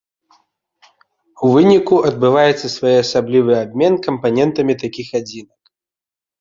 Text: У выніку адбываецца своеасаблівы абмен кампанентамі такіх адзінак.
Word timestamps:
У 1.47 1.49
выніку 1.57 1.95
адбываецца 2.09 2.67
своеасаблівы 2.77 3.53
абмен 3.63 3.93
кампанентамі 4.09 4.73
такіх 4.85 5.07
адзінак. 5.25 5.59